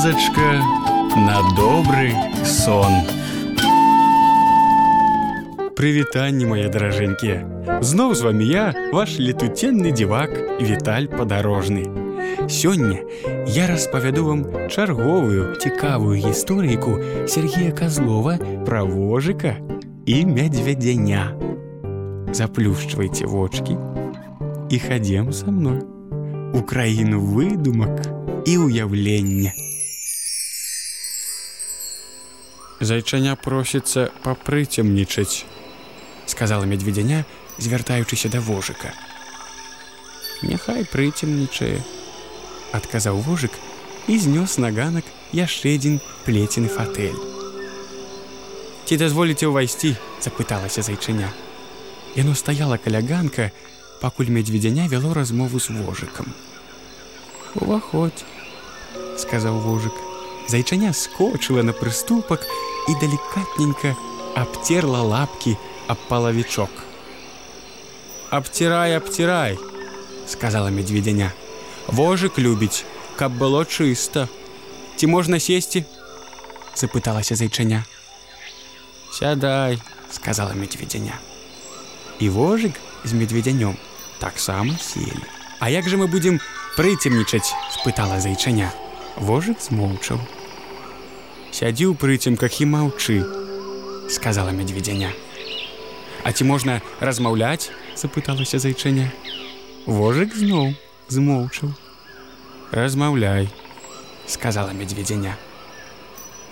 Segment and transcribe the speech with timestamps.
[0.00, 0.62] казачка
[1.16, 2.08] на добры
[2.48, 3.04] сон.
[5.76, 7.44] Прывітанне мае даражэнькія.
[7.84, 10.32] Зноў з вами я, ваш летуценны дзівак
[10.64, 11.84] Віталь падарожны.
[12.48, 13.04] Сёння
[13.52, 14.40] я распавяду вам
[14.72, 19.60] чарговую цікавую гісторыйку Сергея Казлова пра вожыка
[20.08, 21.36] і мядзвядзяня.
[22.32, 23.76] Заплюшчвайце вочки
[24.72, 25.84] і хадзем са мной
[26.56, 28.08] у краіну выдумак
[28.48, 29.52] і ўяўлення.
[32.80, 35.44] Зайчаня просіцца папрыцемнічаць,
[36.26, 37.24] сказала медведзяня,
[37.58, 38.92] звяртаючыся да вожыка.
[40.42, 41.80] Няхай прыцемнічае,
[42.76, 43.56] адказаў вожык
[44.12, 47.16] і знёс на ганак яшчэ адзін плецены фатэль.
[48.86, 51.32] Ці дазволіце ўвайсці, запыталася зайчыня.
[52.14, 53.50] Яно стаяла каля ганка,
[54.00, 56.30] пакуль медведзяня вяло размову з вожыкам.
[57.56, 58.24] Уваходь,
[59.16, 60.09] сказаў вожык.
[60.51, 62.43] Зайчаня скочыла на прыступак
[62.91, 63.95] і далікатненька
[64.35, 65.55] абцерла лапкі
[65.87, 66.69] аб палавічок.
[68.29, 69.55] Абцірай, абцірай,
[70.27, 71.31] сказала медведзяня.
[71.87, 72.83] Вожык любіць,
[73.15, 74.27] каб было чыста.
[74.99, 75.85] Ці можна сесці?
[76.75, 77.85] запыталася зайчаня.
[79.15, 79.79] Сядай,
[80.11, 81.15] сказала медведзяня.
[82.19, 82.75] І вожык
[83.07, 83.79] з медведзянём
[84.19, 85.23] таксама селі.
[85.63, 86.43] А як жа мы будзем
[86.75, 88.75] прыцемнічаць, спытала зайчаня.
[89.15, 90.19] Вожык змоўчаў.
[91.51, 93.27] Сядзі ў прыцемках і маўчы,
[94.07, 95.11] сказала медведзяня.
[96.23, 97.71] А ці можна размаўляць?
[97.95, 99.11] запыталася зайчыня.
[99.85, 100.71] Вожык зноў
[101.11, 101.75] змоўчаў.
[102.71, 103.51] Размаўляй,
[104.31, 105.35] сказала медведзяня.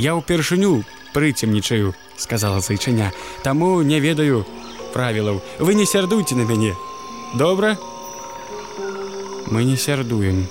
[0.00, 0.80] Я ўпершыню
[1.12, 3.12] прыцемнічаю, сказала зайчыня,
[3.44, 4.48] таму не ведаю
[4.96, 5.44] правілаў.
[5.60, 6.72] Вы не сярдуйце на мяне.
[7.36, 7.76] Добра?
[9.52, 10.48] Мы не сярдуем,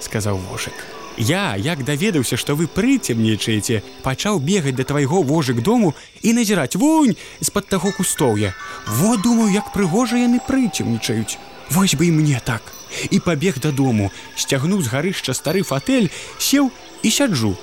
[0.00, 0.95] сказаў вожык.
[1.16, 7.16] Я, як даведаўся, што вы прыцемнічаеце, пачаў бегаць да твайго вожык дому і назіраць вунь
[7.40, 8.52] з-пад таго кустоўя.
[8.86, 11.40] Во думаю, як прыгожа яны прыцемнічаюць.
[11.70, 12.62] Вось бы і мне так.
[13.10, 16.70] І пабег дадому, сцягнуў з гарышча стары фатэль, сеў
[17.02, 17.56] і сяджу.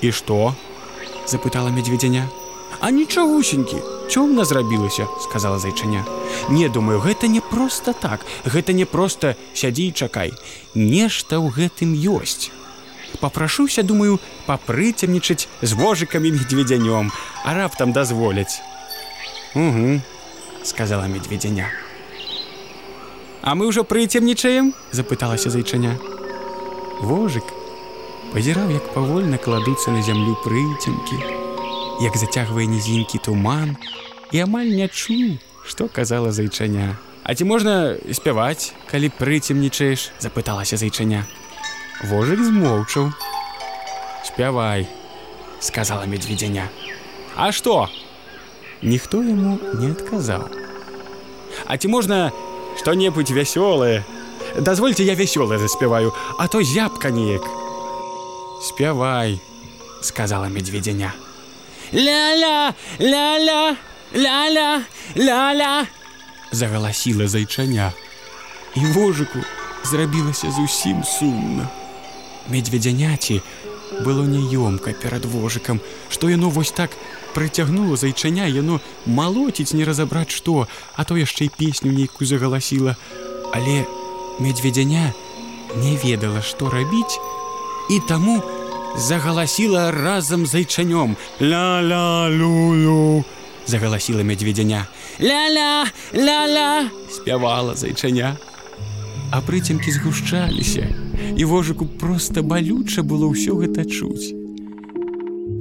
[0.00, 0.56] І што?
[1.28, 2.24] запытала медведзяня.
[2.80, 3.76] А нічагусенькі,
[4.10, 6.04] цёмна зрабілася, сказала зайчаня.
[6.50, 10.34] Не думаю, гэта не проста так, гэта не проста сядзі і чакай.
[10.74, 12.50] Нешта ў гэтым ёсць.
[13.20, 17.10] Папрашуся, думаю, папрыцемнічаць з вожыкамі медведзянём,
[17.44, 18.60] а раптам дазволяць.
[19.54, 20.00] Угу,
[20.62, 21.70] сказала медведзяня.
[23.42, 25.96] А мы ўжо прыцемнічаем, запыталася зайчаня.
[27.00, 27.46] Вожык
[28.34, 31.39] пазіраў, як павольна кладуцца на зямлю прыцемкі,
[32.00, 33.76] як зацягвае нізінкі туман
[34.32, 35.36] і амаль не чуў,
[35.68, 36.96] што казала зайчаня.
[37.22, 41.28] А ці можна спяваць, калі прыцемнічаеш, запыталася зайчаня.
[42.08, 43.12] Вожык змоўчаў.
[44.24, 44.88] Спявай,
[45.60, 46.70] сказала медведзяня.
[47.36, 47.88] А што?
[48.82, 50.48] Ніхто яму не адказаў.
[51.68, 52.32] А ці можна
[52.80, 54.02] што-небудзь вясёлае?
[54.56, 57.44] Дазвольце я вясёлае заспяваю, а то зябка неяк.
[58.64, 59.40] Спявай,
[60.00, 61.12] сказала медведзяня.
[61.92, 63.76] Ля-ля, ля-ля,
[64.14, 64.82] ля-ля,
[65.16, 65.86] ля-ля,
[66.52, 67.92] загаласіла зайчаня.
[68.76, 69.42] І вожыку
[69.84, 71.66] зрабілася зусім сумна.
[72.48, 73.42] Медведзяняці
[74.06, 76.94] было няёмка перад вожыкам, што яно вось так
[77.34, 82.96] прыцягнула зайчаня, яно малоціць не разабраць што, а то яшчэ і песню нейкую загаласіла.
[83.50, 83.82] Але
[84.38, 85.12] медведзяня
[85.74, 87.18] не ведала, што рабіць,
[87.90, 88.38] і таму
[88.96, 93.24] загаласіла разам з зайчанём: ля-ля-лю-лю,
[93.66, 94.86] загаласіла медведзяня.
[95.20, 95.84] Ля-ля,
[96.14, 98.36] ля-ля, спявала зайчаня.
[99.30, 100.88] А прыцемкі згушчаліся,
[101.36, 104.34] і вожыку проста балюча было ўсё гэта чуць.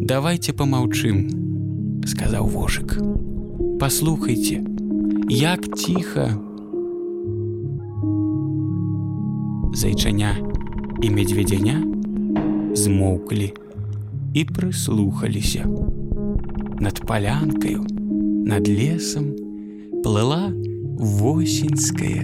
[0.02, 1.30] Давайте помаўчым,
[2.08, 2.98] сказаў вожык.
[3.80, 4.66] Паслухайце,
[5.30, 6.34] як ціха.
[9.74, 10.34] Зайчаня
[11.02, 11.99] і медведзяня
[12.80, 13.52] змоўклі
[14.34, 15.68] і прыслухаліся.
[16.80, 17.84] Над палянкаю,
[18.48, 19.36] над лесам
[20.04, 20.48] плыла
[21.00, 22.24] восеньская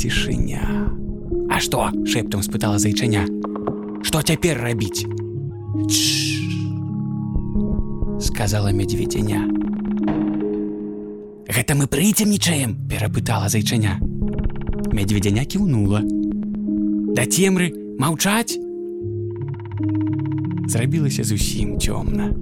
[0.00, 0.88] цішыня.
[1.50, 1.90] А што?
[2.08, 3.26] шэптам спытала зайчаня.
[4.02, 5.04] Што цяпер рабіць?
[8.22, 9.44] сказала медведзяня.
[11.52, 13.98] Гэта мы прыцемнічаем, перапытала зайчаня.
[14.92, 16.00] Медведзяня кіўнула.
[17.12, 18.56] Да цемры маўчаць.
[20.68, 22.32] Зрабілася зусім цёмна.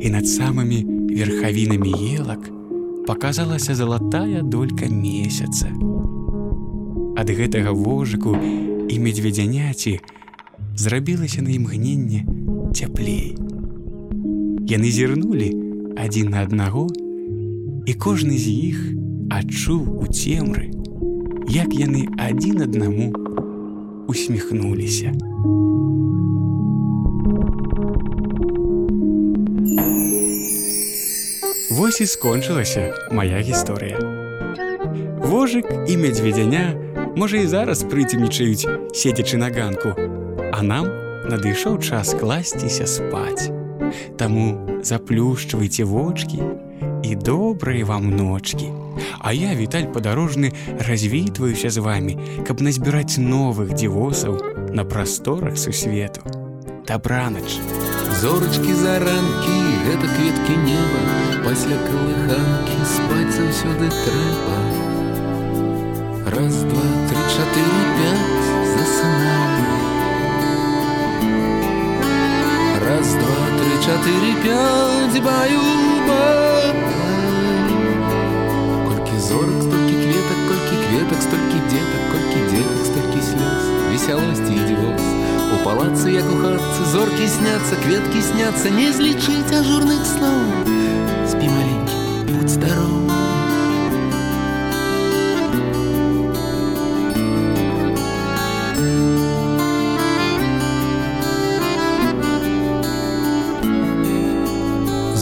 [0.00, 0.84] І над самымі
[1.14, 2.50] верхавінамі елак
[3.06, 5.68] показалася залатая долька месяца.
[7.16, 8.34] Ад гэтага вожыку
[8.88, 10.00] і медведзяняці
[10.76, 12.24] зрабілася на імгненне
[12.74, 13.36] цяплей.
[14.66, 15.50] Яны зірнулі
[16.00, 16.88] адзін на аднаго,
[17.86, 18.78] і кожны з іх
[19.30, 20.72] адчуў у цемры,
[21.48, 23.12] як яны адзін аднаму
[24.08, 25.12] усміхнуліся.
[31.84, 34.00] Вось і скончылася моя гісторыя.
[35.20, 36.72] Вожык і мядзведзяня,
[37.12, 39.92] можа і зараз прыцемнічаюць, седзячы на ганку,
[40.48, 40.88] А нам
[41.28, 43.52] надышоў час класціся спаць.
[44.16, 46.40] Таму заплюшчвайце вочки
[47.04, 48.72] і добрыя вам ночки.
[49.20, 50.56] А я віталь падарожны
[50.88, 52.16] развітваюся з вами,
[52.48, 54.40] каб назбіраць новых дзівосаў
[54.72, 56.24] на прасторах сусвету.
[56.88, 57.60] Дабранач.
[58.21, 61.01] Зорачкі заранкі, гэта кветкі неба,
[61.45, 64.57] пасля калыханкі спаць заўсёды трэба.
[66.33, 68.43] Раз, два, три, чатыры, пять,
[68.73, 69.65] засынаем.
[72.83, 76.23] Раз, два, три, чатыры, пять, баю-ба.
[78.87, 81.52] Колькі зорак, столькі кветак, колькі кветак, столькі
[85.74, 90.38] палацы, як у хатцы, зоркі сняцца, кветкі сняцца, не злічыць ажурных сноў.
[91.26, 91.96] Спі маленькі,
[92.30, 93.00] будь здоров.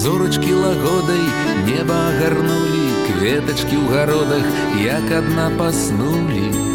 [0.02, 1.24] Зорачкі лагодай
[1.64, 4.44] неба агарнулі, кветачкі ў гародах,
[4.82, 6.71] як адна паснулі.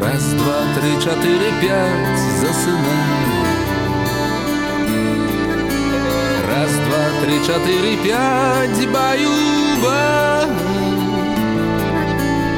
[0.00, 3.30] Раз, два, три, чатыры, пять, засынаем.
[6.48, 10.48] Раз, два, три, чатыры, пять, баю-ба.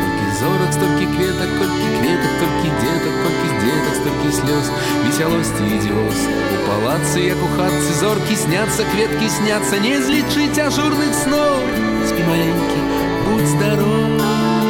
[0.06, 4.66] Колькі зорак, столькі кветак, колькі кветак, толькі дзетак, колькі з дзетак, столькі слёз,
[5.04, 6.18] весялосці і дзёз.
[6.54, 11.58] У палацы, як у хатцы, зоркі сняцца, кветкі сняцца, не злічыць ажурных сноў.
[12.06, 12.80] Спі маленькі,
[13.26, 14.62] будь здоров.